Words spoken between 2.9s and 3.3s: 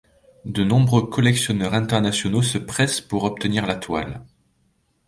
pour